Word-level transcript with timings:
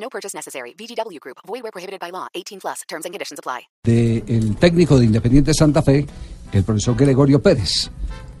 No 0.00 0.08
purchase 0.08 0.34
necessary. 0.34 0.74
VGW 0.78 1.18
Group. 1.20 1.38
Void 1.46 1.62
where 1.62 1.72
prohibited 1.72 2.00
by 2.00 2.10
law. 2.10 2.28
18 2.34 2.60
plus. 2.60 2.82
Terms 2.88 3.04
and 3.04 3.12
conditions 3.12 3.38
apply. 3.38 3.68
De 3.84 4.24
el 4.26 4.56
técnico 4.56 4.98
de 4.98 5.04
Independiente 5.04 5.52
Santa 5.52 5.82
Fe, 5.82 6.06
el 6.52 6.64
profesor 6.64 6.96
Gregorio 6.96 7.40
Pérez. 7.42 7.90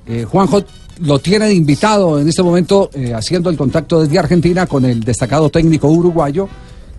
Eh, 0.06 0.24
Juanjo 0.24 0.64
lo 1.00 1.18
tiene 1.18 1.52
invitado 1.52 2.18
en 2.18 2.28
este 2.28 2.42
momento 2.42 2.90
eh, 2.94 3.12
haciendo 3.12 3.50
el 3.50 3.56
contacto 3.56 4.00
desde 4.00 4.18
Argentina 4.18 4.66
con 4.66 4.84
el 4.84 5.00
destacado 5.00 5.50
técnico 5.50 5.88
uruguayo 5.88 6.48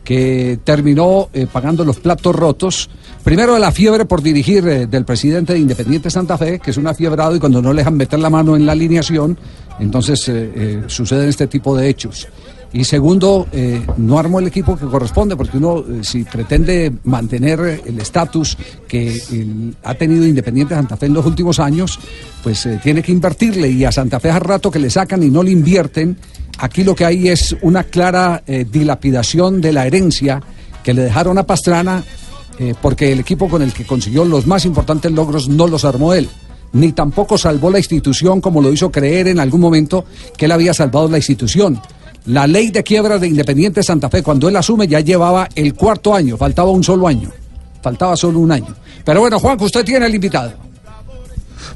que 0.04 0.60
terminó 0.64 1.30
eh, 1.34 1.46
pagando 1.46 1.86
los 1.86 2.00
platos 2.00 2.36
rotos. 2.36 2.90
Primero 3.24 3.54
de 3.54 3.60
la 3.60 3.72
fiebre 3.72 4.06
por 4.06 4.24
dirigir 4.24 4.68
eh, 4.68 4.88
del 4.88 5.06
presidente 5.06 5.54
de 5.54 5.60
Independiente 5.60 6.10
Santa 6.10 6.38
Fe, 6.38 6.60
que 6.60 6.72
es 6.72 6.78
un 6.78 6.88
afiebrado 6.88 7.36
y 7.36 7.40
cuando 7.40 7.62
no 7.62 7.74
le 7.74 7.82
dejan 7.82 7.96
meter 7.96 8.18
la 8.18 8.32
mano 8.32 8.56
en 8.56 8.66
la 8.66 8.72
alineación, 8.72 9.38
entonces 9.80 10.28
eh, 10.30 10.52
eh, 10.56 10.84
suceden 10.88 11.30
este 11.30 11.46
tipo 11.46 11.78
de 11.78 11.90
hechos. 11.90 12.28
Y 12.72 12.84
segundo, 12.84 13.48
eh, 13.52 13.84
no 13.98 14.20
armó 14.20 14.40
el 14.40 14.48
equipo 14.48 14.78
que 14.78 14.86
corresponde, 14.86 15.36
porque 15.36 15.58
uno, 15.58 15.80
eh, 15.80 16.04
si 16.04 16.24
pretende 16.24 16.94
mantener 17.04 17.82
el 17.84 18.00
estatus 18.00 18.58
que 18.88 19.74
ha 19.84 19.96
tenido 19.96 20.26
Independiente 20.26 20.76
Santa 20.76 20.96
Fe 20.96 21.08
en 21.08 21.14
los 21.14 21.26
últimos 21.26 21.60
años, 21.60 22.00
pues 22.44 22.68
eh, 22.68 22.80
tiene 22.84 23.02
que 23.02 23.12
invertirle. 23.12 23.70
Y 23.70 23.86
a 23.86 23.92
Santa 23.92 24.20
Fe 24.20 24.30
hace 24.30 24.40
rato 24.40 24.70
que 24.70 24.78
le 24.78 24.92
sacan 24.92 25.24
y 25.24 25.32
no 25.32 25.42
le 25.42 25.50
invierten. 25.50 26.16
Aquí 26.60 26.84
lo 26.84 26.94
que 26.94 27.06
hay 27.06 27.30
es 27.30 27.56
una 27.62 27.86
clara 27.86 28.44
dilapidación 28.46 29.62
de 29.62 29.72
la 29.72 29.88
herencia 29.88 30.44
que 30.84 30.94
le 30.94 31.04
dejaron 31.04 31.38
a 31.38 31.44
Pastrana, 31.44 32.04
porque 32.82 33.14
el 33.14 33.22
equipo 33.22 33.48
con 33.48 33.62
el 33.62 33.72
que 33.72 33.86
consiguió 33.86 34.26
los 34.26 34.46
más 34.46 34.66
importantes 34.66 35.10
logros 35.14 35.48
no 35.48 35.68
los 35.68 35.86
armó 35.86 36.14
él 36.14 36.28
ni 36.74 36.92
tampoco 36.92 37.38
salvó 37.38 37.72
la 37.72 37.80
institución 37.80 38.42
como 38.42 38.62
lo 38.62 38.72
hizo 38.72 38.92
creer 38.92 39.28
en 39.28 39.40
algún 39.40 39.62
momento 39.62 40.06
que 40.38 40.46
él 40.46 40.52
había 40.52 40.74
salvado 40.74 41.10
la 41.10 41.18
institución. 41.18 41.82
La 42.26 42.46
ley 42.48 42.70
de 42.70 42.84
quiebra 42.84 43.18
de 43.18 43.28
Independiente 43.28 43.82
Santa 43.82 44.10
Fe, 44.10 44.22
cuando 44.22 44.50
él 44.50 44.56
asume, 44.56 44.88
ya 44.88 45.00
llevaba 45.00 45.48
el 45.56 45.74
cuarto 45.74 46.14
año, 46.14 46.38
faltaba 46.38 46.70
un 46.70 46.84
solo 46.84 47.08
año. 47.08 47.30
Faltaba 47.82 48.16
solo 48.18 48.40
un 48.40 48.52
año. 48.52 48.76
Pero 49.06 49.22
bueno, 49.22 49.40
Juan, 49.40 49.58
usted 49.62 49.86
tiene 49.86 50.06
el 50.06 50.16
invitado. 50.16 50.69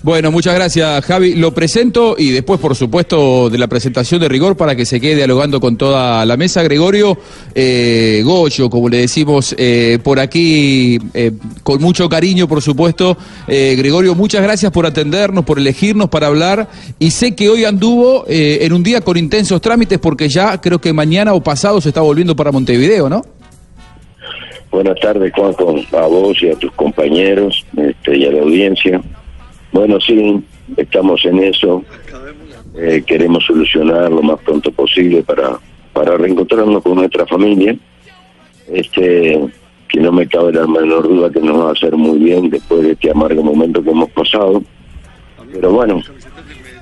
Bueno, 0.02 0.32
muchas 0.32 0.56
gracias 0.56 1.06
Javi. 1.06 1.36
Lo 1.36 1.54
presento 1.54 2.16
y 2.18 2.32
después, 2.32 2.60
por 2.60 2.76
supuesto, 2.76 3.50
de 3.50 3.58
la 3.58 3.68
presentación 3.68 4.20
de 4.22 4.30
rigor 4.30 4.58
para 4.58 4.76
que 4.76 4.86
se 4.86 5.00
quede 5.00 5.16
dialogando 5.16 5.60
con 5.60 5.78
toda 5.78 6.26
la 6.26 6.38
mesa. 6.38 6.64
Gregorio 6.64 7.18
eh, 7.56 8.22
Goyo, 8.24 8.70
como 8.70 8.90
le 8.90 8.98
decimos 8.98 9.56
eh, 9.58 10.00
por 10.04 10.20
aquí, 10.20 11.00
eh, 11.14 11.32
con 11.64 11.82
mucho 11.82 12.10
cariño, 12.10 12.48
por 12.48 12.62
supuesto. 12.62 13.18
Eh, 13.48 13.76
Gregorio, 13.78 14.16
muchas 14.16 14.42
gracias 14.44 14.72
por 14.72 14.86
atendernos, 14.86 15.46
por 15.46 15.60
elegirnos 15.60 16.10
para 16.10 16.28
hablar. 16.28 16.68
Y 17.00 17.12
sé 17.12 17.36
que 17.36 17.50
hoy 17.50 17.66
anduvo 17.66 18.26
eh, 18.28 18.60
en 18.62 18.74
un 18.74 18.84
día 18.84 19.02
con 19.02 19.18
intensos 19.18 19.62
trámites 19.62 20.00
porque 20.00 20.30
ya 20.30 20.60
creo 20.60 20.80
que 20.80 20.94
mañana 20.94 21.34
o 21.34 21.42
pasado 21.42 21.80
se 21.82 21.90
está 21.90 22.02
volviendo 22.02 22.36
para 22.36 22.52
Montevideo, 22.52 23.10
¿no? 23.10 23.24
Buenas 24.72 25.00
tardes, 25.00 25.32
Juan, 25.36 25.54
con, 25.54 25.78
a 25.78 26.08
vos 26.08 26.42
y 26.42 26.50
a 26.50 26.56
tus 26.56 26.72
compañeros 26.72 27.64
este, 27.78 28.18
y 28.18 28.26
a 28.26 28.32
la 28.32 28.42
audiencia. 28.42 29.02
Bueno, 29.74 30.00
sí, 30.00 30.42
estamos 30.78 31.26
en 31.26 31.44
eso. 31.44 31.84
Eh, 32.76 33.04
queremos 33.06 33.44
solucionar 33.44 34.12
lo 34.12 34.22
más 34.22 34.40
pronto 34.42 34.72
posible 34.72 35.24
para, 35.24 35.60
para 35.92 36.16
reencontrarnos 36.16 36.84
con 36.84 36.96
nuestra 36.96 37.26
familia. 37.26 37.76
Este, 38.72 39.42
que 39.90 40.00
no 40.00 40.12
me 40.12 40.28
cabe 40.28 40.54
la 40.54 40.66
menor 40.66 41.08
duda 41.08 41.32
que 41.32 41.40
nos 41.40 41.60
va 41.60 41.70
a 41.70 41.74
hacer 41.74 41.96
muy 41.96 42.20
bien 42.20 42.50
después 42.50 42.84
de 42.84 42.92
este 42.92 43.12
amargo 43.12 43.44
momento 43.44 43.84
que 43.84 43.90
hemos 43.90 44.10
pasado. 44.12 44.64
Pero 45.52 45.72
bueno, 45.72 46.02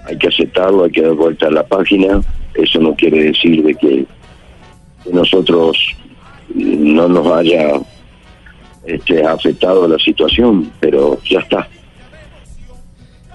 hay 0.06 0.18
que 0.18 0.28
aceptarlo, 0.28 0.84
hay 0.84 0.92
que 0.92 1.02
dar 1.02 1.14
vuelta 1.14 1.48
a 1.48 1.52
la 1.52 1.66
página. 1.66 2.22
Eso 2.54 2.80
no 2.80 2.94
quiere 2.96 3.24
decir 3.24 3.64
de 3.64 3.76
que, 3.76 4.06
nosotros 5.12 5.78
no 6.54 7.08
nos 7.08 7.26
haya 7.28 7.82
este, 8.86 9.26
afectado 9.26 9.88
la 9.88 9.98
situación, 9.98 10.72
pero 10.80 11.18
ya 11.24 11.40
está. 11.40 11.68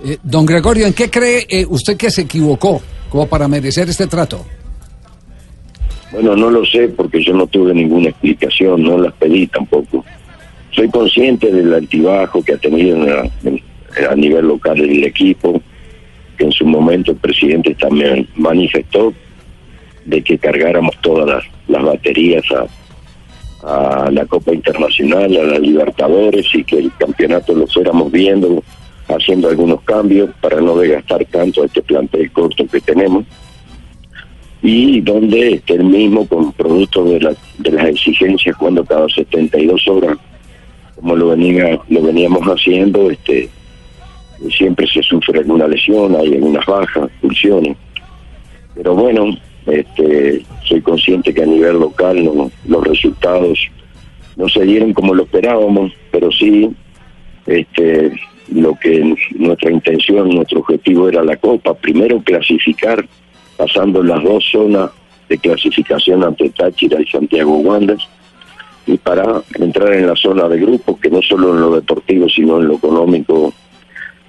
Eh, 0.04 0.18
don 0.22 0.44
Gregorio, 0.46 0.86
¿en 0.86 0.92
qué 0.92 1.10
cree 1.10 1.46
eh, 1.48 1.66
usted 1.68 1.96
que 1.96 2.10
se 2.10 2.22
equivocó 2.22 2.80
como 3.10 3.26
para 3.26 3.48
merecer 3.48 3.88
este 3.88 4.06
trato? 4.06 4.44
Bueno, 6.12 6.36
no 6.36 6.50
lo 6.50 6.64
sé 6.64 6.88
porque 6.88 7.22
yo 7.24 7.32
no 7.34 7.46
tuve 7.46 7.74
ninguna 7.74 8.10
explicación, 8.10 8.82
no 8.82 8.98
las 8.98 9.12
pedí 9.14 9.46
tampoco. 9.46 10.04
Soy 10.72 10.88
consciente 10.90 11.50
del 11.50 11.72
altibajo 11.72 12.42
que 12.44 12.52
ha 12.54 12.58
tenido 12.58 12.96
en- 13.44 13.62
a 14.10 14.14
nivel 14.14 14.46
local 14.46 14.78
el 14.78 15.04
equipo, 15.04 15.60
que 16.36 16.44
en 16.44 16.52
su 16.52 16.66
momento 16.66 17.12
el 17.12 17.16
presidente 17.16 17.74
también 17.74 18.28
manifestó 18.36 19.12
de 20.04 20.22
que 20.22 20.36
cargáramos 20.38 20.94
todas 21.00 21.26
las, 21.26 21.44
las 21.68 21.82
baterías 21.82 22.44
a, 23.62 24.04
a 24.06 24.10
la 24.10 24.26
Copa 24.26 24.52
Internacional, 24.52 25.34
a 25.34 25.42
la 25.44 25.58
Libertadores 25.58 26.46
y 26.54 26.62
que 26.62 26.78
el 26.78 26.92
campeonato 26.98 27.54
lo 27.54 27.66
fuéramos 27.66 28.12
viendo, 28.12 28.62
haciendo 29.08 29.48
algunos 29.48 29.80
cambios 29.82 30.30
para 30.40 30.60
no 30.60 30.76
desgastar 30.76 31.24
tanto 31.26 31.64
este 31.64 31.82
plantel 31.82 32.30
corto 32.32 32.66
que 32.66 32.80
tenemos 32.80 33.24
y 34.62 35.00
donde 35.00 35.54
este, 35.54 35.74
el 35.74 35.84
mismo 35.84 36.26
con 36.26 36.52
producto 36.52 37.04
de, 37.04 37.20
la- 37.20 37.36
de 37.58 37.70
las 37.70 37.86
exigencias 37.88 38.56
cuando 38.56 38.84
cada 38.84 39.08
72 39.08 39.86
horas 39.88 40.16
como 40.96 41.14
lo 41.14 41.28
venía 41.28 41.78
lo 41.88 42.02
veníamos 42.02 42.42
haciendo 42.46 43.10
este 43.10 43.48
siempre 44.56 44.86
se 44.86 45.02
sufre 45.02 45.40
alguna 45.40 45.68
lesión 45.68 46.14
hay 46.16 46.34
algunas 46.34 46.64
bajas 46.66 47.08
pulsiones. 47.20 47.76
Pero 48.74 48.94
bueno 48.94 49.36
este 49.66 50.42
soy 50.64 50.80
consciente 50.80 51.32
que 51.34 51.42
a 51.42 51.46
nivel 51.46 51.78
local 51.78 52.24
no- 52.24 52.50
los 52.66 52.84
resultados 52.86 53.58
no 54.36 54.48
se 54.48 54.62
dieron 54.64 54.92
como 54.92 55.14
lo 55.14 55.22
esperábamos 55.24 55.92
pero 56.10 56.30
sí 56.32 56.70
este 57.46 58.12
lo 58.52 58.74
que 58.76 59.16
nuestra 59.36 59.70
intención 59.70 60.28
nuestro 60.28 60.60
objetivo 60.60 61.08
era 61.08 61.22
la 61.24 61.36
copa. 61.36 61.74
Primero 61.74 62.22
clasificar 62.22 63.06
pasando 63.56 64.02
las 64.02 64.22
dos 64.22 64.44
zonas 64.50 64.90
de 65.28 65.38
clasificación 65.38 66.22
ante 66.22 66.50
Táchira 66.50 67.00
y 67.00 67.06
Santiago 67.06 67.56
Wanderers 67.58 68.06
y 68.86 68.96
para 68.98 69.42
entrar 69.58 69.92
en 69.94 70.06
la 70.06 70.14
zona 70.14 70.48
de 70.48 70.60
grupo 70.60 70.98
que 71.00 71.10
no 71.10 71.20
solo 71.20 71.54
en 71.54 71.60
lo 71.60 71.74
deportivo 71.74 72.28
sino 72.28 72.60
en 72.60 72.68
lo 72.68 72.74
económico 72.74 73.52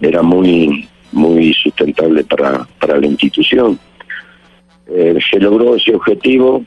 era 0.02 0.24
muy 0.24 0.88
muy 1.12 1.54
sustentable 1.54 2.24
para, 2.26 2.68
para 2.80 3.00
la 3.00 3.08
institución. 3.08 3.80
Eh, 4.88 5.18
se 5.30 5.40
logró 5.40 5.76
ese 5.76 5.94
objetivo 5.94 6.64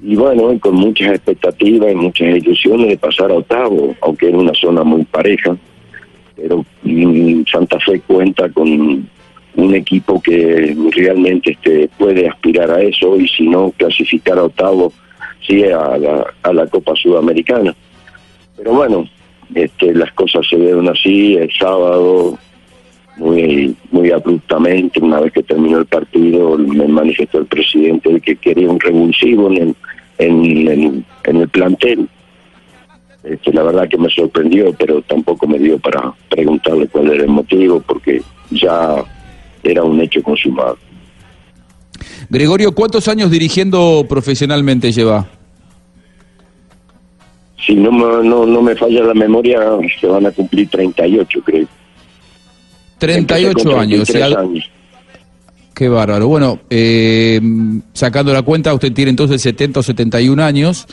y 0.00 0.14
bueno 0.14 0.58
con 0.60 0.74
muchas 0.74 1.08
expectativas 1.08 1.90
y 1.90 1.94
muchas 1.94 2.36
ilusiones 2.36 2.88
de 2.88 2.98
pasar 2.98 3.30
a 3.30 3.34
octavo 3.34 3.96
aunque 4.02 4.28
era 4.28 4.38
una 4.38 4.54
zona 4.54 4.84
muy 4.84 5.04
pareja 5.04 5.56
pero 6.42 6.64
Santa 7.50 7.78
Fe 7.80 8.00
cuenta 8.00 8.48
con 8.50 8.68
un 9.54 9.74
equipo 9.74 10.20
que 10.20 10.74
realmente 10.92 11.52
este, 11.52 11.88
puede 11.98 12.28
aspirar 12.28 12.70
a 12.70 12.82
eso 12.82 13.16
y 13.16 13.28
si 13.28 13.46
no 13.48 13.70
clasificar 13.76 14.38
a 14.38 14.44
octavo 14.44 14.92
sí 15.46 15.62
a 15.64 15.96
la, 15.98 16.24
a 16.42 16.52
la 16.52 16.66
Copa 16.66 16.94
Sudamericana. 16.96 17.74
Pero 18.56 18.72
bueno 18.74 19.08
este, 19.54 19.94
las 19.94 20.10
cosas 20.12 20.46
se 20.48 20.56
dieron 20.56 20.88
así 20.88 21.34
el 21.34 21.50
sábado 21.52 22.38
muy 23.18 23.76
muy 23.90 24.10
abruptamente 24.10 24.98
una 25.00 25.20
vez 25.20 25.32
que 25.34 25.42
terminó 25.42 25.78
el 25.78 25.86
partido 25.86 26.56
me 26.56 26.88
manifestó 26.88 27.38
el 27.38 27.46
presidente 27.46 28.10
de 28.10 28.20
que 28.20 28.36
quería 28.36 28.70
un 28.70 28.80
revulsivo 28.80 29.48
en 29.50 29.56
el, 29.58 29.74
en, 30.18 30.44
el- 30.68 31.04
en 31.24 31.36
el 31.36 31.48
plantel 31.50 32.08
este, 33.24 33.52
la 33.52 33.62
verdad 33.62 33.88
que 33.88 33.98
me 33.98 34.10
sorprendió, 34.10 34.72
pero 34.78 35.00
tampoco 35.02 35.46
me 35.46 35.58
dio 35.58 35.78
para 35.78 36.12
preguntarle 36.28 36.88
cuál 36.88 37.12
era 37.12 37.24
el 37.24 37.30
motivo, 37.30 37.80
porque 37.80 38.22
ya 38.50 39.04
era 39.62 39.84
un 39.84 40.00
hecho 40.00 40.22
consumado. 40.22 40.76
Gregorio, 42.28 42.72
¿cuántos 42.72 43.06
años 43.08 43.30
dirigiendo 43.30 44.04
profesionalmente 44.08 44.90
lleva? 44.90 45.26
Si 47.64 47.74
no 47.74 47.92
me, 47.92 48.28
no, 48.28 48.44
no 48.44 48.60
me 48.60 48.74
falla 48.74 49.04
la 49.04 49.14
memoria, 49.14 49.60
se 50.00 50.06
van 50.06 50.26
a 50.26 50.32
cumplir 50.32 50.68
38, 50.68 51.40
creo. 51.44 51.66
Empecé 53.00 53.26
38 53.26 53.70
con 53.70 53.80
años. 53.80 54.00
o 54.00 54.04
sea, 54.06 54.26
33 54.26 54.36
años. 54.36 54.70
Qué 55.74 55.88
bárbaro. 55.88 56.28
Bueno, 56.28 56.60
eh, 56.68 57.40
sacando 57.94 58.32
la 58.32 58.42
cuenta, 58.42 58.74
usted 58.74 58.92
tiene 58.92 59.10
entonces 59.10 59.40
70 59.40 59.80
o 59.80 59.82
71 59.82 60.42
años. 60.42 60.86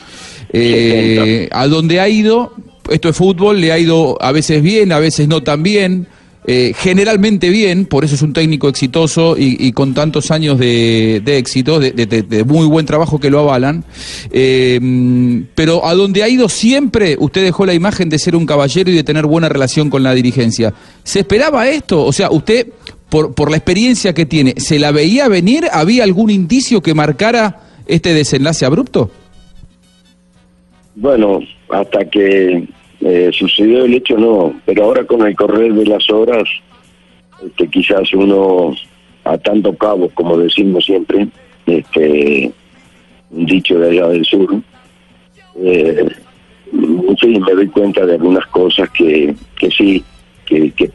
Eh, 0.52 1.48
a 1.52 1.66
donde 1.66 2.00
ha 2.00 2.08
ido, 2.08 2.54
esto 2.88 3.10
es 3.10 3.16
fútbol, 3.16 3.60
le 3.60 3.72
ha 3.72 3.78
ido 3.78 4.16
a 4.22 4.32
veces 4.32 4.62
bien, 4.62 4.92
a 4.92 4.98
veces 4.98 5.28
no 5.28 5.42
tan 5.42 5.62
bien. 5.62 6.06
eh, 6.46 6.72
generalmente 6.74 7.50
bien, 7.50 7.84
por 7.84 8.02
eso 8.04 8.14
es 8.14 8.22
un 8.22 8.32
técnico 8.32 8.68
exitoso 8.70 9.36
y, 9.38 9.70
con 9.72 9.92
tantos 9.92 10.30
años 10.30 10.58
de, 10.58 11.22
éxito, 11.26 11.78
de, 11.78 12.44
muy 12.44 12.66
buen 12.66 12.86
trabajo 12.86 13.20
que 13.20 13.28
lo 13.28 13.40
avalan. 13.40 13.84
Pero 14.30 15.86
a 15.86 15.94
donde 15.94 16.22
ha 16.22 16.28
ido 16.30 16.48
siempre, 16.48 17.16
usted 17.20 17.44
dejó 17.44 17.66
la 17.66 17.74
imagen 17.74 18.08
de 18.08 18.18
ser 18.18 18.34
un 18.34 18.46
caballero 18.46 18.90
y 18.90 18.94
de 18.94 19.04
tener 19.04 19.26
buena 19.26 19.50
relación 19.50 19.90
con 19.90 20.02
la 20.02 20.14
dirigencia. 20.14 20.72
¿Se 21.04 21.20
esperaba 21.20 21.68
esto? 21.68 22.04
O 22.04 22.12
sea, 22.12 22.30
usted, 22.30 22.68
por, 23.10 23.34
por 23.34 23.50
la 23.50 23.56
experiencia 23.56 24.14
que 24.14 24.24
tiene, 24.24 24.54
¿se 24.56 24.78
la 24.78 24.92
veía 24.92 25.28
venir? 25.28 25.64
¿Había 25.72 26.04
algún 26.04 26.30
indicio 26.30 26.80
que 26.80 26.94
marcara 26.94 27.60
este 27.86 28.14
desenlace 28.14 28.64
abrupto? 28.64 29.10
Bueno, 30.94 31.40
hasta 31.70 32.04
que 32.04 32.68
eh, 33.00 33.30
sucedió 33.32 33.84
el 33.84 33.94
hecho 33.94 34.16
no, 34.16 34.54
pero 34.64 34.84
ahora 34.84 35.04
con 35.04 35.26
el 35.26 35.34
correr 35.34 35.72
de 35.74 35.86
las 35.86 36.08
horas, 36.10 36.44
este, 37.44 37.68
quizás 37.68 38.12
uno 38.14 38.74
atando 39.24 39.74
cabos, 39.76 40.12
como 40.12 40.36
decimos 40.38 40.84
siempre, 40.84 41.28
este, 41.66 42.52
un 43.30 43.46
dicho 43.46 43.78
de 43.78 43.90
allá 43.90 44.08
del 44.08 44.24
sur, 44.24 44.62
eh, 45.62 46.06
me 46.72 47.52
doy 47.54 47.68
cuenta 47.68 48.06
de 48.06 48.14
algunas 48.14 48.46
cosas 48.46 48.88
que, 48.90 49.34
que 49.58 49.70
sí, 49.70 50.04
que, 50.50 50.90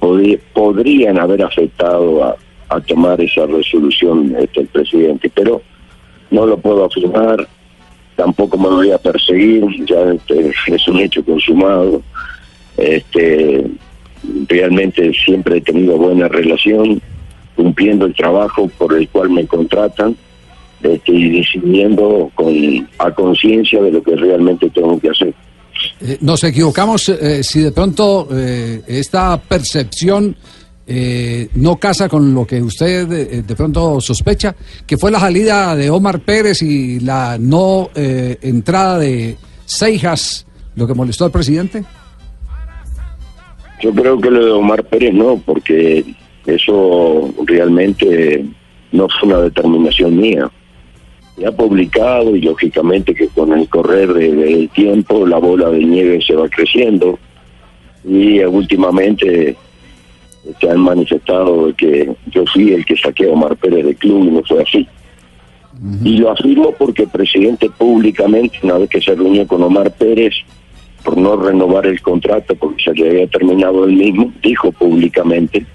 podrían 0.54 1.20
haber 1.20 1.44
afectado 1.44 2.24
a, 2.24 2.36
tomar 2.88 3.22
esa 3.22 3.46
resolución 3.46 4.36
este, 4.38 4.66
presidente, 4.66 5.32
pero 5.34 5.62
no 6.30 6.46
lo 6.46 6.58
puedo 6.58 6.84
afirmar, 6.84 7.48
tampoco 8.18 8.58
me 8.58 8.68
voy 8.68 8.92
a 8.92 8.98
perseguir, 8.98 9.64
ya 9.86 10.12
este, 10.12 10.52
es 10.68 10.88
un 10.88 11.00
hecho 11.00 11.24
consumado. 11.24 12.02
Este, 12.76 13.66
realmente 14.50 15.14
siempre 15.14 15.58
he 15.58 15.62
tenido 15.62 15.96
buena 15.98 16.28
relación, 16.28 17.02
cumpliendo 17.56 18.06
el 18.06 18.14
trabajo 18.14 18.70
por 18.78 18.94
el 18.94 19.08
cual 19.08 19.30
me 19.30 19.48
contratan 19.48 20.18
este, 20.84 21.14
y 21.14 21.30
decidiendo 21.38 22.30
con, 22.36 22.54
a 23.00 23.12
conciencia 23.12 23.82
de 23.82 23.92
lo 23.92 24.04
que 24.04 24.18
realmente 24.18 24.70
tengo 24.70 25.00
que 25.00 25.10
hacer. 25.10 25.34
Eh, 26.02 26.18
nos 26.22 26.44
equivocamos 26.44 27.10
eh, 27.10 27.44
si 27.44 27.62
de 27.62 27.72
pronto 27.72 28.28
eh, 28.32 28.82
esta 28.88 29.40
percepción 29.42 30.36
eh, 30.88 31.50
no 31.56 31.78
casa 31.78 32.08
con 32.08 32.34
lo 32.34 32.46
que 32.46 32.62
usted 32.62 33.12
eh, 33.12 33.42
de 33.42 33.56
pronto 33.56 34.00
sospecha, 34.00 34.56
que 34.86 34.98
fue 34.98 35.12
la 35.12 35.20
salida 35.20 35.76
de 35.76 35.90
Omar 35.90 36.20
Pérez 36.20 36.62
y 36.62 37.00
la 37.00 37.38
no 37.40 37.90
eh, 37.96 38.38
entrada 38.42 39.00
de 39.00 39.36
Seijas 39.66 40.46
lo 40.76 40.86
que 40.86 40.94
molestó 40.94 41.26
al 41.26 41.32
presidente. 41.32 41.84
Yo 43.82 43.92
creo 43.94 44.20
que 44.20 44.30
lo 44.30 44.46
de 44.46 44.52
Omar 44.52 44.84
Pérez 44.84 45.14
no, 45.14 45.42
porque 45.44 46.06
eso 46.46 47.34
realmente 47.46 48.46
no 48.92 49.08
fue 49.20 49.30
una 49.30 49.42
determinación 49.42 50.18
mía. 50.18 50.52
Ya 51.38 51.52
publicado 51.52 52.36
y 52.36 52.42
lógicamente 52.42 53.14
que 53.14 53.28
con 53.28 53.52
el 53.54 53.68
correr 53.68 54.14
de- 54.14 54.32
del 54.32 54.70
tiempo 54.70 55.26
la 55.28 55.38
bola 55.38 55.70
de 55.70 55.84
nieve 55.84 56.22
se 56.26 56.34
va 56.34 56.48
creciendo 56.48 57.20
y 58.08 58.40
eh, 58.40 58.48
últimamente 58.48 59.56
se 60.62 60.70
han 60.70 60.80
manifestado 60.80 61.74
que 61.76 62.10
yo 62.28 62.46
fui 62.54 62.72
el 62.72 62.86
que 62.86 62.96
saqué 62.96 63.26
a 63.26 63.34
Omar 63.34 63.58
Pérez 63.58 63.84
del 63.86 63.96
club 63.98 64.26
y 64.28 64.32
no 64.32 64.44
fue 64.44 64.62
así. 64.62 64.88
Y 66.06 66.18
lo 66.20 66.32
afirmo 66.32 66.72
porque 66.72 67.04
el 67.04 67.10
presidente 67.10 67.70
públicamente, 67.70 68.60
una 68.64 68.78
vez 68.78 68.90
que 68.90 69.02
se 69.02 69.14
reunió 69.14 69.46
con 69.46 69.62
Omar 69.62 69.92
Pérez, 69.92 70.34
por 71.04 71.18
no 71.18 71.36
renovar 71.36 71.86
el 71.86 72.02
contrato 72.02 72.56
porque 72.56 72.82
se 72.84 72.94
le 72.94 73.10
había 73.10 73.28
terminado 73.28 73.84
el 73.86 73.94
mismo, 73.94 74.32
dijo 74.42 74.72
públicamente 74.72 75.66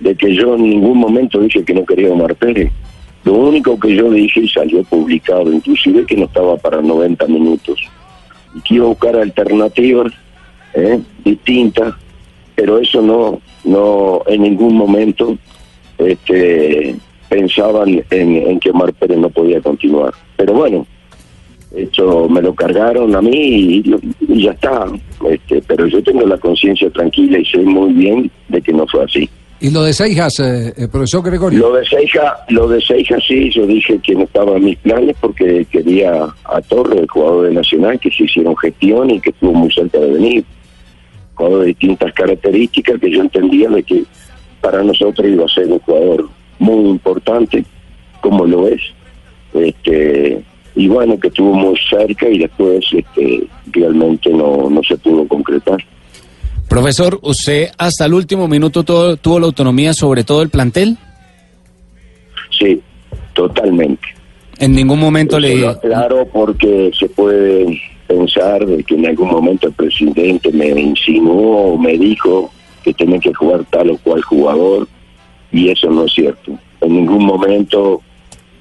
de 0.00 0.14
que 0.14 0.34
yo 0.34 0.54
en 0.54 0.62
ningún 0.70 0.98
momento 0.98 1.40
dije 1.40 1.64
que 1.64 1.74
no 1.74 1.84
quería 1.84 2.10
a 2.10 2.12
Omar 2.12 2.36
Pérez. 2.36 2.70
Lo 3.24 3.32
único 3.32 3.78
que 3.78 3.94
yo 3.94 4.10
dije 4.10 4.40
y 4.40 4.48
salió 4.48 4.82
publicado, 4.84 5.50
inclusive 5.52 6.04
que 6.04 6.16
no 6.16 6.26
estaba 6.26 6.56
para 6.56 6.82
90 6.82 7.26
minutos. 7.26 7.80
Y 8.54 8.60
que 8.60 8.80
buscar 8.80 9.16
alternativas 9.16 10.12
¿eh? 10.74 11.00
distintas, 11.24 11.94
pero 12.54 12.78
eso 12.78 13.00
no, 13.00 13.40
no 13.64 14.22
en 14.26 14.42
ningún 14.42 14.76
momento 14.76 15.36
este, 15.98 16.96
pensaban 17.28 18.04
en, 18.10 18.36
en 18.36 18.60
que 18.60 18.70
Omar 18.70 18.92
Pérez 18.92 19.18
no 19.18 19.30
podía 19.30 19.60
continuar. 19.60 20.12
Pero 20.36 20.52
bueno, 20.52 20.86
esto 21.74 22.28
me 22.28 22.42
lo 22.42 22.54
cargaron 22.54 23.16
a 23.16 23.22
mí 23.22 23.36
y, 23.36 23.94
y 24.28 24.42
ya 24.44 24.52
está. 24.52 24.86
Este, 25.30 25.62
pero 25.62 25.86
yo 25.86 26.02
tengo 26.02 26.26
la 26.26 26.38
conciencia 26.38 26.90
tranquila 26.90 27.38
y 27.38 27.44
sé 27.46 27.58
muy 27.58 27.92
bien 27.92 28.30
de 28.48 28.60
que 28.60 28.72
no 28.72 28.86
fue 28.86 29.04
así. 29.04 29.28
Y 29.64 29.70
lo 29.70 29.82
de 29.82 29.94
Seijas, 29.94 30.40
eh, 30.40 30.74
eh, 30.76 30.88
profesor 30.88 31.22
Gregorio. 31.22 31.58
Lo 31.58 31.76
de 31.76 31.86
Seija, 31.86 32.36
lo 32.50 32.68
de 32.68 32.82
Seija 32.82 33.16
sí, 33.26 33.48
yo 33.48 33.66
dije 33.66 33.98
que 34.00 34.14
no 34.14 34.24
estaba 34.24 34.58
en 34.58 34.64
mis 34.66 34.76
planes 34.76 35.16
porque 35.18 35.66
quería 35.70 36.26
a 36.44 36.60
Torres, 36.60 37.00
el 37.00 37.08
jugador 37.08 37.46
de 37.46 37.54
Nacional, 37.54 37.98
que 37.98 38.10
se 38.10 38.24
hicieron 38.24 38.54
gestión 38.58 39.08
y 39.08 39.20
que 39.20 39.30
estuvo 39.30 39.54
muy 39.54 39.72
cerca 39.72 40.00
de 40.00 40.10
venir. 40.10 40.44
Jugador 41.32 41.60
de 41.60 41.66
distintas 41.68 42.12
características 42.12 43.00
que 43.00 43.10
yo 43.10 43.22
entendía 43.22 43.70
de 43.70 43.82
que 43.82 44.04
para 44.60 44.82
nosotros 44.82 45.26
iba 45.26 45.46
a 45.46 45.48
ser 45.48 45.68
un 45.68 45.78
jugador 45.78 46.28
muy 46.58 46.90
importante, 46.90 47.64
como 48.20 48.44
lo 48.44 48.68
es. 48.68 48.82
Este, 49.54 50.42
y 50.74 50.88
bueno, 50.88 51.18
que 51.18 51.28
estuvo 51.28 51.54
muy 51.54 51.78
cerca 51.88 52.28
y 52.28 52.36
después 52.36 52.84
este, 52.92 53.46
realmente 53.72 54.28
no, 54.28 54.68
no 54.68 54.82
se 54.82 54.98
pudo 54.98 55.26
concretar. 55.26 55.78
Profesor, 56.74 57.20
¿usted 57.22 57.68
hasta 57.78 58.04
el 58.06 58.14
último 58.14 58.48
minuto 58.48 58.82
todo- 58.82 59.16
tuvo 59.16 59.38
la 59.38 59.46
autonomía 59.46 59.94
sobre 59.94 60.24
todo 60.24 60.42
el 60.42 60.48
plantel? 60.50 60.98
Sí, 62.50 62.82
totalmente. 63.32 64.02
En 64.58 64.72
ningún 64.72 64.98
momento 64.98 65.36
Eso 65.38 65.46
le... 65.46 65.56
lo 65.58 65.68
aclaro 65.68 66.26
porque 66.26 66.90
se 66.98 67.08
puede 67.10 67.80
pensar 68.08 68.66
de 68.66 68.82
que 68.82 68.96
en 68.96 69.06
algún 69.06 69.28
momento 69.30 69.68
el 69.68 69.72
presidente 69.74 70.50
me 70.50 70.66
insinuó 70.70 71.74
o 71.74 71.78
me 71.78 71.96
dijo 71.96 72.50
que 72.82 72.92
tenía 72.92 73.20
que 73.20 73.32
jugar 73.32 73.64
tal 73.70 73.90
o 73.90 73.98
cual 73.98 74.20
jugador 74.22 74.88
y 75.52 75.68
eso 75.70 75.88
no 75.90 76.06
es 76.06 76.12
cierto. 76.12 76.58
En 76.80 76.92
ningún 76.92 77.24
momento 77.24 78.02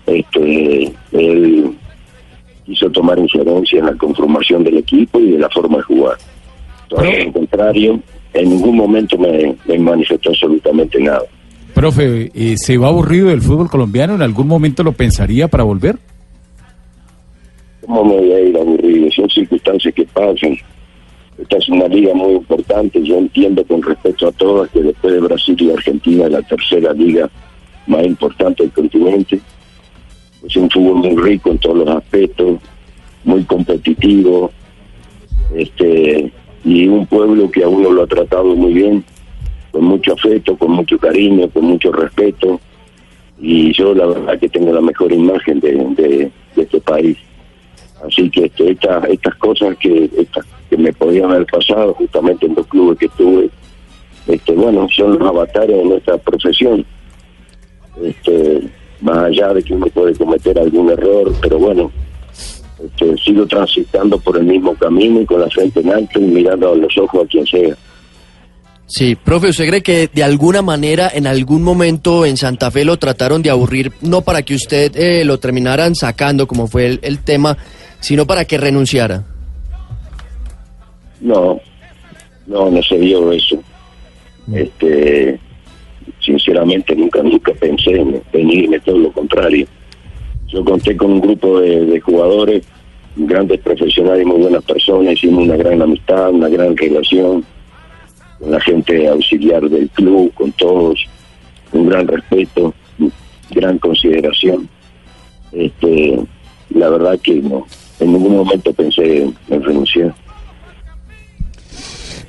este 0.05 0.93
él 1.13 1.75
quiso 2.63 2.91
tomar 2.91 3.17
injerencia 3.17 3.79
en 3.79 3.87
la 3.87 3.93
conformación 3.95 4.63
del 4.63 4.77
equipo 4.77 5.19
y 5.19 5.31
de 5.31 5.39
la 5.39 5.49
forma 5.49 5.77
de 5.77 5.83
jugar. 5.83 6.17
Todo 6.89 7.01
lo 7.05 7.33
contrario, 7.33 7.99
en 8.33 8.49
ningún 8.49 8.75
momento 8.75 9.17
me, 9.17 9.55
me 9.65 9.77
manifestó 9.77 10.29
absolutamente 10.29 10.99
nada. 10.99 11.23
Profe, 11.73 12.31
eh, 12.33 12.55
¿se 12.57 12.77
va 12.77 12.87
aburrido 12.87 13.29
del 13.29 13.41
fútbol 13.41 13.69
colombiano? 13.69 14.15
¿En 14.15 14.21
algún 14.21 14.47
momento 14.47 14.83
lo 14.83 14.91
pensaría 14.91 15.47
para 15.47 15.63
volver? 15.63 15.97
¿Cómo 17.81 18.05
me 18.05 18.15
voy 18.15 18.31
a 18.31 18.39
ir 18.39 18.57
aburrido? 18.57 19.11
Son 19.11 19.29
circunstancias 19.29 19.93
que 19.93 20.05
pasan. 20.05 20.57
Esta 21.37 21.57
es 21.57 21.69
una 21.69 21.87
liga 21.87 22.13
muy 22.13 22.33
importante. 22.35 23.01
Yo 23.03 23.17
entiendo 23.17 23.63
con 23.65 23.81
respecto 23.81 24.27
a 24.27 24.31
todas 24.33 24.69
que 24.69 24.81
después 24.81 25.13
de 25.13 25.19
Brasil 25.19 25.55
y 25.59 25.71
Argentina 25.71 26.25
es 26.25 26.31
la 26.31 26.41
tercera 26.43 26.93
liga 26.93 27.29
más 27.87 28.05
importante 28.05 28.63
del 28.63 28.71
continente. 28.71 29.41
Es 30.47 30.55
un 30.55 30.69
fútbol 30.69 30.97
muy 30.97 31.21
rico 31.23 31.51
en 31.51 31.57
todos 31.57 31.77
los 31.77 31.89
aspectos, 31.89 32.59
muy 33.23 33.43
competitivo. 33.43 34.51
Este, 35.55 36.31
y 36.63 36.87
un 36.87 37.05
pueblo 37.05 37.49
que 37.51 37.63
a 37.63 37.67
uno 37.67 37.91
lo 37.91 38.03
ha 38.03 38.07
tratado 38.07 38.55
muy 38.55 38.73
bien, 38.73 39.03
con 39.71 39.85
mucho 39.85 40.13
afecto, 40.13 40.55
con 40.57 40.71
mucho 40.71 40.97
cariño, 40.97 41.49
con 41.49 41.65
mucho 41.65 41.91
respeto. 41.91 42.59
Y 43.39 43.73
yo 43.73 43.93
la 43.93 44.05
verdad 44.05 44.39
que 44.39 44.47
tengo 44.49 44.71
la 44.71 44.81
mejor 44.81 45.11
imagen 45.11 45.59
de, 45.59 46.31
este 46.55 46.79
país. 46.81 47.17
Así 48.07 48.29
que 48.29 48.45
este, 48.45 48.71
esta- 48.71 48.99
estas 49.09 49.35
cosas 49.35 49.75
que, 49.77 50.09
estas, 50.17 50.45
que 50.69 50.77
me 50.77 50.93
podían 50.93 51.31
haber 51.31 51.45
pasado 51.47 51.93
justamente 51.95 52.45
en 52.45 52.55
los 52.55 52.67
clubes 52.67 52.97
que 52.99 53.05
estuve, 53.07 53.49
este, 54.27 54.53
bueno, 54.53 54.87
son 54.89 55.17
los 55.17 55.27
avatares 55.27 55.75
de 55.77 55.83
nuestra 55.85 56.17
profesión. 56.17 56.85
Este, 58.01 58.61
más 59.01 59.17
allá 59.17 59.53
de 59.53 59.63
que 59.63 59.73
uno 59.73 59.87
puede 59.87 60.15
cometer 60.15 60.57
algún 60.57 60.89
error, 60.91 61.31
pero 61.41 61.57
bueno, 61.59 61.91
este, 62.85 63.17
sigo 63.17 63.45
transitando 63.45 64.19
por 64.19 64.37
el 64.37 64.43
mismo 64.43 64.73
camino 64.75 65.21
y 65.21 65.25
con 65.25 65.41
la 65.41 65.49
frente 65.49 65.79
en 65.79 65.91
alto 65.91 66.19
y 66.19 66.23
mirando 66.23 66.73
a 66.73 66.75
los 66.75 66.97
ojos 66.97 67.25
a 67.25 67.27
quien 67.27 67.45
sea. 67.45 67.75
Sí, 68.85 69.15
profe, 69.15 69.49
¿usted 69.49 69.67
cree 69.67 69.81
que 69.81 70.09
de 70.13 70.23
alguna 70.23 70.61
manera 70.61 71.09
en 71.13 71.25
algún 71.25 71.63
momento 71.63 72.25
en 72.25 72.37
Santa 72.37 72.69
Fe 72.69 72.85
lo 72.85 72.97
trataron 72.97 73.41
de 73.41 73.49
aburrir, 73.49 73.91
no 74.01 74.21
para 74.21 74.43
que 74.43 74.55
usted 74.55 74.95
eh, 74.95 75.23
lo 75.23 75.39
terminaran 75.39 75.95
sacando, 75.95 76.47
como 76.47 76.67
fue 76.67 76.85
el, 76.85 76.99
el 77.01 77.19
tema, 77.19 77.57
sino 77.99 78.27
para 78.27 78.45
que 78.45 78.57
renunciara? 78.57 79.23
No, 81.21 81.59
no, 82.45 82.69
no 82.69 82.83
se 82.83 82.97
dio 82.99 83.31
eso. 83.31 83.57
Este, 84.53 85.39
sinceramente 86.19 86.95
nunca, 86.95 87.23
nunca 87.23 87.53
pensé 87.53 87.91
en 87.95 88.21
venirme, 88.31 88.79
todo 88.81 88.97
lo 88.97 89.11
contrario. 89.11 89.65
Yo 90.47 90.63
conté 90.63 90.95
con 90.95 91.13
un 91.13 91.21
grupo 91.21 91.61
de, 91.61 91.85
de 91.85 91.99
jugadores, 92.01 92.63
grandes 93.15 93.59
profesionales 93.61 94.23
y 94.23 94.25
muy 94.25 94.41
buenas 94.41 94.63
personas, 94.63 95.13
hicimos 95.13 95.45
una 95.45 95.55
gran 95.55 95.81
amistad, 95.81 96.31
una 96.31 96.49
gran 96.49 96.75
relación 96.75 97.45
con 98.39 98.51
la 98.51 98.59
gente 98.59 99.07
auxiliar 99.07 99.69
del 99.69 99.89
club, 99.89 100.33
con 100.33 100.51
todos, 100.53 101.05
un 101.71 101.87
gran 101.87 102.07
respeto, 102.07 102.73
gran 103.51 103.77
consideración. 103.77 104.67
Este, 105.51 106.19
la 106.71 106.89
verdad 106.89 107.19
que 107.21 107.35
no, 107.35 107.65
en 107.99 108.13
ningún 108.13 108.37
momento 108.37 108.73
pensé 108.73 109.23
en 109.49 109.63
renunciar. 109.63 110.13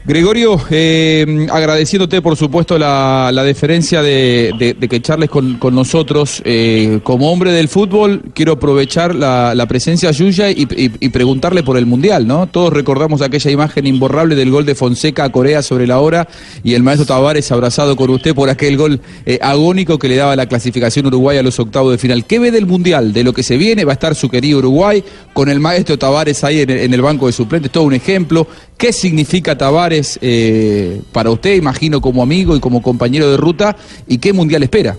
Gregorio, 0.07 0.61
eh, 0.71 1.47
agradeciéndote 1.51 2.21
por 2.21 2.37
supuesto 2.37 2.79
la, 2.79 3.31
la 3.33 3.43
deferencia 3.43 4.03
de, 4.03 4.53
de- 4.79 4.87
que 4.87 5.01
charles 5.01 5.31
con, 5.31 5.55
con 5.57 5.75
nosotros. 5.75 6.43
Eh, 6.45 7.01
como 7.03 7.33
hombre 7.33 7.53
del 7.53 7.69
fútbol, 7.69 8.21
quiero 8.35 8.53
aprovechar 8.53 9.15
la, 9.15 9.55
la 9.55 9.65
presencia 9.65 10.13
suya 10.13 10.51
y, 10.51 10.69
y- 11.01 11.09
preguntarle 11.09 11.63
por 11.63 11.79
el 11.79 11.87
Mundial, 11.87 12.27
¿no? 12.27 12.47
Todos 12.49 12.75
recordamos 12.75 13.23
aquella 13.23 13.51
imagen 13.51 13.87
imborrable 13.87 14.35
del 14.35 14.51
gol 14.51 14.67
de 14.67 14.75
Fonseca 14.75 15.25
a 15.25 15.33
Corea 15.33 15.63
sobre 15.63 15.87
la 15.87 15.99
hora 16.01 16.29
y 16.63 16.75
el 16.75 16.83
maestro 16.83 17.07
Tavares 17.07 17.51
abrazado 17.51 17.97
con 17.97 18.11
usted 18.11 18.35
por 18.35 18.51
aquel 18.51 18.77
gol 18.77 19.01
eh, 19.25 19.39
agónico 19.41 19.99
que 19.99 20.09
le 20.09 20.17
daba 20.17 20.37
la 20.37 20.45
clasificación 20.47 21.07
Uruguay 21.07 21.39
a 21.39 21.43
los 21.43 21.59
octavos 21.59 21.93
de 21.93 21.97
final. 21.99 22.27
¿Qué 22.27 22.39
ve 22.39 22.51
del 22.51 22.67
Mundial? 22.67 23.15
De 23.15 23.25
lo 23.25 23.33
que 23.33 23.43
se 23.43 23.57
viene, 23.57 23.87
va 23.87 23.93
a 23.93 23.95
estar 23.95 24.15
su 24.15 24.29
querido 24.29 24.59
Uruguay 24.59 25.03
con 25.33 25.49
el 25.49 25.61
maestro 25.61 25.97
Tavares 25.99 26.45
ahí 26.45 26.61
en 26.61 26.71
en 26.75 26.93
el 26.93 27.01
banco 27.01 27.27
de 27.27 27.33
suplentes, 27.33 27.73
todo 27.73 27.85
un 27.85 27.95
ejemplo. 27.95 28.47
¿Qué 28.77 28.93
significa 28.93 29.57
Tavares 29.57 30.19
eh, 30.21 31.01
para 31.13 31.31
usted, 31.31 31.55
imagino, 31.57 32.01
como 32.01 32.23
amigo 32.23 32.57
y 32.57 32.61
como 32.61 32.83
compañero 32.83 33.31
de 33.31 33.37
ruta? 33.37 33.77
¿Y 34.07 34.19
qué 34.19 34.33
Mundial 34.33 34.63
espera? 34.63 34.97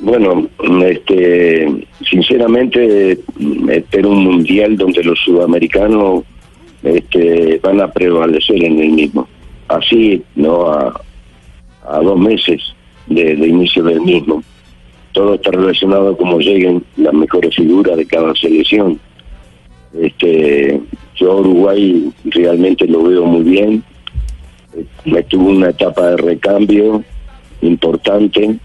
Bueno, 0.00 0.48
este, 0.86 1.86
sinceramente 2.10 3.18
espero 3.68 4.10
un 4.10 4.24
mundial 4.24 4.76
donde 4.78 5.04
los 5.04 5.18
sudamericanos 5.20 6.24
este, 6.82 7.60
van 7.62 7.80
a 7.82 7.92
prevalecer 7.92 8.64
en 8.64 8.80
el 8.80 8.90
mismo. 8.92 9.28
Así, 9.68 10.22
¿no? 10.34 10.66
A, 10.66 11.00
a 11.86 11.98
dos 11.98 12.18
meses 12.18 12.62
de, 13.06 13.36
de 13.36 13.46
inicio 13.46 13.82
del 13.84 14.00
mismo. 14.00 14.42
Todo 15.12 15.34
está 15.34 15.50
relacionado 15.50 16.10
a 16.10 16.16
cómo 16.16 16.38
lleguen 16.38 16.82
las 16.96 17.12
mejores 17.12 17.54
figuras 17.54 17.96
de 17.96 18.06
cada 18.06 18.34
selección. 18.34 18.98
Este, 19.92 20.80
yo 21.20 21.36
Uruguay 21.36 22.10
realmente 22.24 22.86
lo 22.86 23.04
veo 23.04 23.24
muy 23.24 23.42
bien. 23.42 23.84
Me 25.04 25.22
tuvo 25.24 25.50
una 25.50 25.70
etapa 25.70 26.10
de 26.10 26.16
recambio 26.16 27.04
importante 27.60 28.58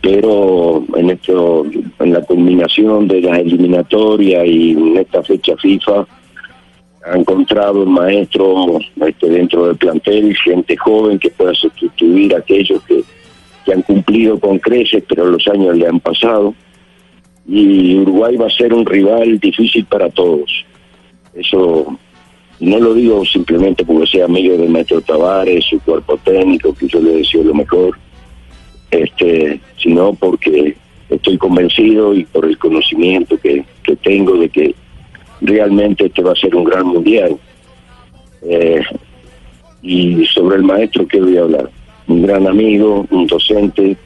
pero 0.00 0.84
en 0.96 1.10
esto 1.10 1.66
en 1.98 2.12
la 2.12 2.22
culminación 2.22 3.08
de 3.08 3.20
las 3.20 3.38
eliminatorias 3.38 4.46
y 4.46 4.70
en 4.72 4.96
esta 4.96 5.22
fecha 5.22 5.56
FIFA 5.56 6.06
ha 7.04 7.16
encontrado 7.16 7.82
el 7.82 7.88
maestro 7.88 8.78
este, 9.04 9.28
dentro 9.28 9.66
del 9.66 9.76
plantel 9.76 10.36
gente 10.36 10.76
joven 10.76 11.18
que 11.18 11.30
pueda 11.30 11.52
sustituir 11.54 12.34
a 12.34 12.38
aquellos 12.38 12.80
que, 12.84 13.02
que 13.64 13.72
han 13.72 13.82
cumplido 13.82 14.38
con 14.38 14.58
creces 14.58 15.02
pero 15.08 15.26
los 15.26 15.46
años 15.48 15.76
le 15.76 15.88
han 15.88 15.98
pasado 15.98 16.54
y 17.48 17.98
Uruguay 17.98 18.36
va 18.36 18.46
a 18.46 18.50
ser 18.50 18.72
un 18.72 18.86
rival 18.86 19.38
difícil 19.40 19.84
para 19.86 20.08
todos 20.10 20.64
eso 21.38 21.98
no 22.60 22.78
lo 22.78 22.94
digo 22.94 23.24
simplemente 23.24 23.84
porque 23.84 24.06
sea 24.06 24.24
amigo 24.24 24.56
del 24.56 24.70
maestro 24.70 25.00
Tavares 25.00 25.64
su 25.64 25.78
cuerpo 25.80 26.16
técnico 26.18 26.74
que 26.74 26.88
yo 26.88 27.00
le 27.00 27.18
deseo 27.18 27.44
lo 27.44 27.54
mejor 27.54 27.96
este, 28.90 29.60
sino 29.76 30.14
porque 30.14 30.76
estoy 31.08 31.38
convencido 31.38 32.14
y 32.14 32.24
por 32.24 32.46
el 32.46 32.58
conocimiento 32.58 33.38
que, 33.38 33.64
que 33.82 33.96
tengo 33.96 34.36
de 34.36 34.48
que 34.48 34.74
realmente 35.40 36.06
este 36.06 36.22
va 36.22 36.32
a 36.32 36.36
ser 36.36 36.54
un 36.54 36.64
gran 36.64 36.86
mundial. 36.86 37.36
Eh, 38.42 38.82
y 39.82 40.24
sobre 40.26 40.56
el 40.56 40.62
maestro, 40.64 41.06
¿qué 41.06 41.20
voy 41.20 41.36
a 41.36 41.42
hablar? 41.42 41.70
Un 42.06 42.22
gran 42.22 42.46
amigo, 42.46 43.06
un 43.10 43.26
docente, 43.26 43.96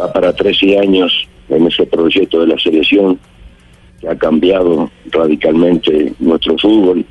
va 0.00 0.12
para 0.12 0.32
13 0.32 0.78
años 0.78 1.28
en 1.48 1.66
ese 1.66 1.86
proyecto 1.86 2.40
de 2.40 2.48
la 2.48 2.58
selección, 2.58 3.18
ha 4.08 4.16
cambiado 4.16 4.90
radicalmente 5.10 6.12
nuestro 6.18 6.56
fútbol 6.58 7.04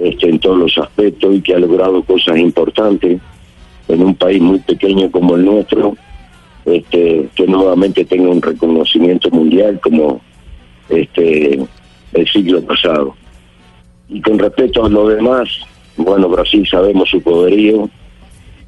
este, 0.00 0.28
en 0.28 0.38
todos 0.38 0.58
los 0.58 0.78
aspectos 0.78 1.34
y 1.34 1.40
que 1.40 1.54
ha 1.54 1.58
logrado 1.58 2.02
cosas 2.02 2.38
importantes 2.38 3.20
en 3.88 4.02
un 4.02 4.14
país 4.14 4.40
muy 4.40 4.58
pequeño 4.60 5.10
como 5.10 5.36
el 5.36 5.44
nuestro, 5.44 5.96
este, 6.64 7.28
que 7.34 7.46
nuevamente 7.46 8.04
tenga 8.04 8.30
un 8.30 8.40
reconocimiento 8.40 9.30
mundial 9.30 9.80
como 9.80 10.20
este 10.88 11.60
el 12.12 12.28
siglo 12.28 12.62
pasado. 12.62 13.16
Y 14.08 14.20
con 14.20 14.38
respecto 14.38 14.84
a 14.84 14.88
lo 14.88 15.08
demás, 15.08 15.48
bueno, 15.96 16.28
Brasil 16.28 16.66
sabemos 16.68 17.08
su 17.08 17.22
poderío, 17.22 17.88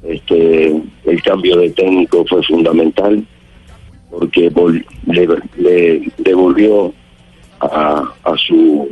el 0.03 1.23
cambio 1.23 1.57
de 1.57 1.71
técnico 1.71 2.25
fue 2.27 2.43
fundamental 2.43 3.25
porque 4.11 4.51
le, 5.07 5.27
le 5.57 6.11
devolvió 6.17 6.93
a, 7.71 8.37
su 8.37 8.89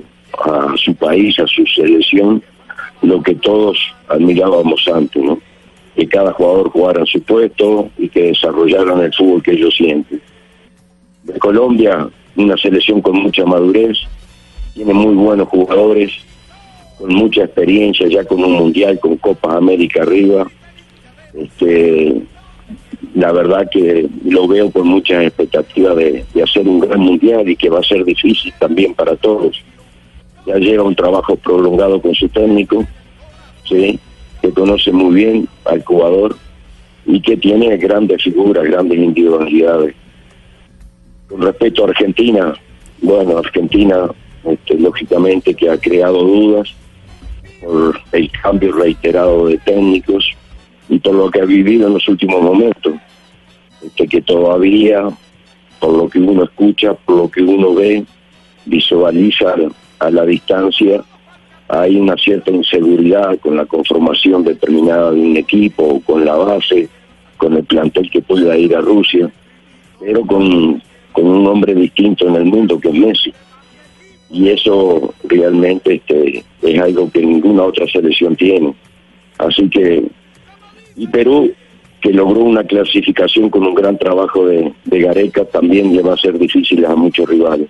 su 0.78 0.96
país, 0.96 1.40
a 1.40 1.48
su 1.48 1.66
selección, 1.68 2.42
lo 3.02 3.22
que 3.22 3.36
todos 3.36 3.78
admirábamos 4.08 4.88
antes, 4.92 5.22
¿no? 5.22 5.40
que 5.96 6.08
cada 6.08 6.34
jugador 6.34 6.70
jugara 6.72 7.02
en 7.02 7.06
su 7.06 7.22
puesto 7.22 7.90
y 7.98 8.10
que 8.10 8.24
desarrollaran 8.24 9.02
el 9.02 9.14
fútbol 9.14 9.44
que 9.44 9.52
ellos 9.52 9.76
sienten. 9.76 10.22
De 11.24 11.38
Colombia, 11.40 12.10
una 12.36 12.58
selección 12.58 13.02
con 13.02 13.18
mucha 13.20 13.46
madurez, 13.46 14.00
tiene 14.74 14.94
muy 14.94 15.14
buenos 15.14 15.48
jugadores, 15.50 16.12
con 16.98 17.14
mucha 17.14 17.44
experiencia, 17.44 18.08
ya 18.08 18.24
con 18.26 18.44
un 18.44 18.54
mundial, 18.54 19.00
con 19.00 19.18
Copa 19.18 19.58
América 19.58 20.02
arriba. 20.02 20.48
Este, 21.36 22.24
la 23.16 23.32
verdad 23.32 23.70
que 23.72 24.08
lo 24.26 24.48
veo 24.48 24.72
con 24.72 24.88
muchas 24.88 25.24
expectativas 25.24 25.96
de, 25.96 26.26
hacer 26.44 26.68
un 26.68 26.80
gran 26.80 27.00
mundial 27.00 27.48
y 27.48 27.56
que 27.56 27.70
va 27.70 27.80
a 27.80 27.84
ser 27.84 28.04
difícil 28.04 28.54
también 28.60 28.94
para 28.94 29.16
todos. 29.16 29.62
Ya 30.46 30.56
lleva 30.58 30.84
un 30.84 30.96
trabajo 30.96 31.36
prolongado 31.36 32.02
con 32.02 32.14
su 32.16 32.28
técnico, 32.30 32.86
¿sí? 33.66 34.00
que 34.42 34.50
conoce 34.50 34.92
muy 34.92 35.16
bien 35.16 35.48
al 35.66 35.84
jugador 35.84 36.36
y 37.06 37.22
que 37.22 37.38
tiene 37.38 37.78
grandes 37.78 38.24
figuras, 38.24 38.64
grandes 38.66 38.98
individualidades. 38.98 39.96
Con 41.28 41.42
respecto 41.42 41.84
a 41.84 41.90
Argentina, 41.90 42.54
bueno, 43.02 43.38
Argentina, 43.38 44.08
este, 44.44 44.76
lógicamente 44.80 45.54
que 45.54 45.70
ha 45.70 45.78
creado 45.78 46.24
dudas 46.24 46.74
por 47.62 48.00
el 48.12 48.30
cambio 48.42 48.74
reiterado 48.74 49.48
de 49.48 49.58
técnicos 49.60 50.30
y 50.90 51.00
por 51.00 51.16
lo 51.16 51.32
que 51.32 51.42
ha 51.42 51.46
vivido 51.46 51.88
en 51.88 51.94
los 51.94 52.08
últimos 52.08 52.42
momentos, 52.42 52.94
este, 53.86 54.08
que 54.08 54.22
todavía, 54.22 55.10
por 55.80 55.94
lo 55.94 56.10
que 56.10 56.20
uno 56.20 56.44
escucha, 56.44 56.94
por 56.94 57.18
lo 57.18 57.30
que 57.30 57.42
uno 57.42 57.74
ve, 57.74 58.06
visualiza 58.66 59.56
a 60.00 60.10
la 60.10 60.26
distancia, 60.26 61.04
hay 61.68 61.96
una 61.96 62.16
cierta 62.18 62.52
inseguridad 62.52 63.38
con 63.40 63.58
la 63.58 63.66
conformación 63.66 64.44
determinada 64.44 65.12
de 65.12 65.20
un 65.20 65.38
equipo, 65.38 66.02
con 66.06 66.26
la 66.26 66.36
base, 66.36 66.88
con 67.38 67.58
el 67.58 67.64
plantel 67.64 68.10
que 68.10 68.22
pueda 68.22 68.58
ir 68.58 68.76
a 68.76 68.82
Rusia, 68.82 69.32
pero 70.00 70.26
con, 70.26 70.82
con 71.12 71.26
un 71.26 71.48
hombre 71.48 71.74
distinto 71.74 72.28
en 72.28 72.36
el 72.36 72.46
mundo 72.46 72.80
que 72.80 72.90
es 72.90 72.96
Messi. 72.96 73.34
Y 74.30 74.50
eso 74.50 75.14
realmente 75.26 75.96
este, 75.96 76.44
es 76.62 76.80
algo 76.80 77.10
que 77.12 77.22
ninguna 77.22 77.64
otra 77.64 77.88
selección 77.88 78.36
tiene. 78.36 78.74
Así 79.38 79.70
que, 79.70 80.04
y 80.96 81.08
Perú, 81.08 81.54
que 82.04 82.12
logró 82.12 82.42
una 82.42 82.66
clasificación 82.66 83.50
con 83.50 83.66
un 83.66 83.74
gran 83.74 83.98
trabajo 83.98 84.46
de, 84.46 84.74
Gareca, 84.84 85.46
también 85.46 85.96
le 85.96 86.02
va 86.02 86.16
a 86.16 86.18
ser 86.18 86.38
difícil 86.38 86.86
a 86.86 86.98
muchos 86.98 87.30
rivales, 87.30 87.70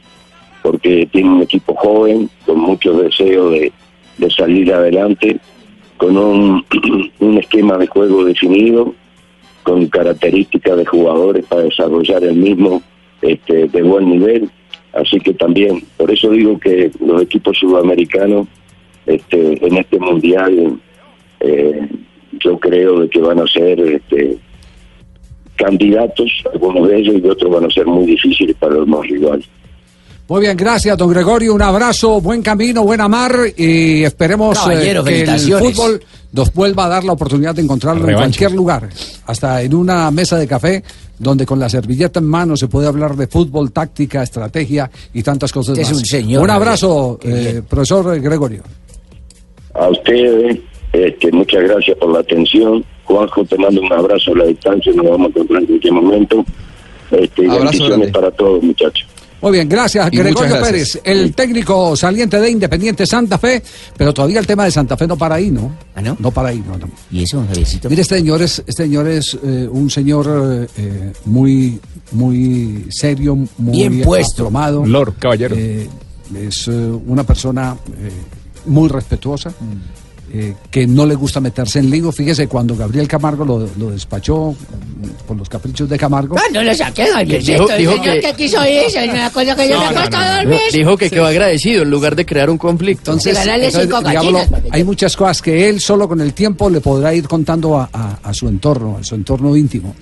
porque 0.63 1.07
tiene 1.11 1.29
un 1.29 1.43
equipo 1.43 1.75
joven, 1.75 2.27
con 2.43 2.59
mucho 2.59 2.93
deseo 2.93 3.51
de, 3.51 3.71
salir 4.35 4.73
adelante, 4.73 5.39
con 5.97 6.17
un, 6.17 6.65
un 7.19 7.37
esquema 7.37 7.77
de 7.77 7.85
juego 7.85 8.25
definido, 8.25 8.95
con 9.61 9.85
características 9.85 10.77
de 10.77 10.85
jugadores 10.85 11.45
para 11.45 11.61
desarrollar 11.61 12.23
el 12.23 12.35
mismo 12.35 12.81
este, 13.21 13.67
de 13.67 13.81
buen 13.83 14.09
nivel. 14.09 14.49
Así 14.93 15.19
que 15.19 15.35
también, 15.35 15.83
por 15.95 16.09
eso 16.09 16.31
digo 16.31 16.59
que 16.59 16.89
los 17.05 17.21
equipos 17.21 17.55
sudamericanos 17.59 18.47
este, 19.05 19.63
en 19.63 19.77
este 19.77 19.99
mundial, 19.99 20.79
eh, 21.39 21.87
yo 22.39 22.59
creo 22.59 23.01
de 23.01 23.09
que 23.09 23.21
van 23.21 23.39
a 23.39 23.47
ser 23.47 23.79
este, 23.79 24.37
candidatos, 25.55 26.31
algunos 26.51 26.87
de 26.87 26.97
ellos 26.97 27.15
y 27.23 27.27
otros 27.27 27.51
van 27.51 27.65
a 27.65 27.69
ser 27.69 27.85
muy 27.85 28.05
difíciles 28.05 28.55
para 28.57 28.75
los 28.75 28.87
más 28.87 29.01
rivales. 29.01 29.45
Muy 30.27 30.41
bien, 30.41 30.55
gracias, 30.55 30.97
don 30.97 31.09
Gregorio. 31.09 31.53
Un 31.53 31.61
abrazo, 31.61 32.21
buen 32.21 32.41
camino, 32.41 32.83
buena 32.83 33.09
mar 33.09 33.35
y 33.57 34.03
esperemos 34.03 34.57
eh, 34.71 35.01
que 35.03 35.21
el 35.23 35.39
fútbol 35.39 36.01
nos 36.31 36.53
vuelva 36.53 36.85
a 36.85 36.89
dar 36.89 37.03
la 37.03 37.11
oportunidad 37.11 37.53
de 37.53 37.61
encontrarlo 37.61 38.07
en 38.07 38.15
cualquier 38.15 38.53
lugar, 38.53 38.89
hasta 39.25 39.61
en 39.61 39.75
una 39.75 40.09
mesa 40.11 40.37
de 40.37 40.47
café 40.47 40.83
donde 41.19 41.45
con 41.45 41.59
la 41.59 41.69
servilleta 41.69 42.19
en 42.19 42.25
mano 42.25 42.55
se 42.55 42.67
puede 42.67 42.87
hablar 42.87 43.15
de 43.15 43.27
fútbol, 43.27 43.71
táctica, 43.71 44.23
estrategia 44.23 44.89
y 45.13 45.21
tantas 45.21 45.51
cosas 45.51 45.77
es 45.77 45.89
más. 45.89 45.99
un 45.99 46.05
señor, 46.05 46.43
un 46.43 46.49
abrazo, 46.49 47.19
eh, 47.21 47.61
profesor 47.67 48.19
Gregorio. 48.19 48.63
A 49.73 49.89
ustedes, 49.89 50.59
este, 50.93 51.31
muchas 51.31 51.63
gracias 51.63 51.97
por 51.97 52.13
la 52.13 52.19
atención. 52.19 52.85
Juanjo, 53.03 53.43
te 53.45 53.57
mando 53.57 53.81
un 53.81 53.91
abrazo 53.91 54.31
a 54.33 54.37
la 54.37 54.45
distancia, 54.45 54.93
nos 54.93 55.09
vamos 55.09 55.25
a 55.25 55.29
encontrar 55.29 55.61
en 55.61 55.67
cualquier 55.67 55.93
momento. 55.93 56.45
Este, 57.11 57.41
bendiciones 57.41 57.89
grande. 57.89 58.07
para 58.11 58.31
todos, 58.31 58.63
muchachos. 58.63 59.07
Muy 59.41 59.51
bien, 59.51 59.67
gracias. 59.67 60.07
Y 60.09 60.15
Gregorio 60.17 60.61
Pérez, 60.61 61.01
el 61.03 61.35
técnico 61.35 61.97
saliente 61.97 62.39
de 62.39 62.49
Independiente 62.49 63.05
Santa 63.05 63.37
Fe, 63.37 63.61
pero 63.97 64.13
todavía 64.13 64.39
el 64.39 64.47
tema 64.47 64.63
de 64.63 64.71
Santa 64.71 64.95
Fe 64.95 65.05
no 65.05 65.17
para 65.17 65.35
ahí, 65.35 65.51
¿no? 65.51 65.69
¿Ah, 65.95 66.01
no? 66.01 66.15
No 66.17 66.31
para 66.31 66.47
ahí, 66.49 66.63
no, 66.65 66.77
no. 66.77 66.87
¿Y 67.11 67.23
eso, 67.23 67.43
Javiercito? 67.49 67.89
Mire, 67.89 68.03
este 68.03 68.15
señor 68.19 68.41
es, 68.41 68.59
este 68.59 68.83
señor 68.83 69.05
es 69.09 69.37
eh, 69.43 69.67
un 69.69 69.89
señor 69.89 70.69
eh, 70.77 71.11
muy, 71.25 71.77
muy 72.13 72.85
serio, 72.89 73.35
muy 73.57 73.77
Bien 73.77 74.01
puesto. 74.01 74.43
aplomado. 74.43 74.85
Lord, 74.85 75.15
caballero. 75.19 75.55
Eh, 75.57 75.89
es 76.37 76.69
eh, 76.69 76.71
una 77.05 77.25
persona 77.25 77.75
eh, 77.97 78.11
muy 78.65 78.87
respetuosa, 78.87 79.53
eh, 80.35 80.55
que 80.71 80.87
no 80.87 81.05
le 81.05 81.13
gusta 81.15 81.39
meterse 81.39 81.77
en 81.79 81.89
lío. 81.91 82.11
Fíjese, 82.11 82.47
cuando 82.47 82.75
Gabriel 82.75 83.07
Camargo 83.07 83.45
lo, 83.45 83.69
lo 83.77 83.91
despachó 83.91 84.55
por 85.27 85.37
los 85.37 85.47
caprichos 85.47 85.87
de 85.87 85.97
Camargo. 85.97 86.35
Ah, 86.37 86.43
no 86.51 86.63
lo 86.63 86.73
saqué. 86.73 87.05
Dijo- 87.77 88.01
que- 88.01 88.19
que 88.19 88.33
quiso 88.33 88.61
eso, 88.63 88.99
es 88.99 89.09
una 89.09 89.29
cosa 89.29 89.55
que 89.55 89.69
yo 89.69 89.79
me 89.79 90.09
dormir. 90.37 90.59
Dijo 90.73 90.97
que 90.97 91.09
quedó 91.11 91.25
agradecido 91.27 91.83
en 91.83 91.91
lugar 91.91 92.15
de 92.15 92.25
crear 92.25 92.49
un 92.49 92.57
conflicto. 92.57 93.11
Entonces, 93.11 93.35
ganarle 93.35 93.65
entonces, 93.67 93.89
cinco 93.89 94.09
digámoslo, 94.09 94.39
hay 94.71 94.83
muchas 94.83 95.15
cosas 95.15 95.41
que 95.41 95.69
él 95.69 95.79
solo 95.79 96.07
con 96.07 96.19
el 96.19 96.33
tiempo 96.33 96.69
le 96.69 96.81
podrá 96.81 97.13
ir 97.13 97.27
contando 97.27 97.77
a, 97.79 97.89
a- 97.93 98.19
a 98.23 98.33
su 98.33 98.47
entorno, 98.47 98.97
a 98.97 99.03
su 99.03 99.13
entorno 99.15 99.55
íntimo. 99.55 99.93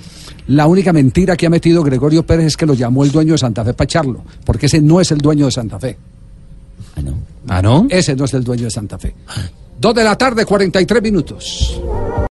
La 0.48 0.66
única 0.66 0.92
mentira 0.94 1.36
que 1.36 1.46
ha 1.46 1.50
metido 1.50 1.84
Gregorio 1.84 2.26
Pérez 2.26 2.46
es 2.48 2.58
que 2.58 2.66
lo 2.66 2.74
llamó 2.74 3.04
el 3.04 3.12
dueño 3.12 3.34
de 3.34 3.38
Santa 3.38 3.64
Fe 3.66 3.74
para 3.74 3.86
echarlo, 3.86 4.24
porque 4.46 4.66
ese 4.68 4.82
no 4.82 5.00
es 5.02 5.12
el 5.12 5.18
dueño 5.20 5.46
de 5.46 5.52
Santa 5.52 5.78
Fe. 5.80 5.98
Ah, 6.96 7.02
no. 7.02 7.14
¿Ah, 7.48 7.62
no? 7.62 7.86
Ese 7.90 8.16
no 8.16 8.26
es 8.26 8.34
el 8.34 8.44
dueño 8.44 8.64
de 8.66 8.72
Santa 8.72 8.98
Fe. 8.98 9.14
Dos 9.82 9.96
de 9.96 10.04
la 10.04 10.16
tarde, 10.16 10.46
43 10.46 11.02
minutos. 11.02 11.82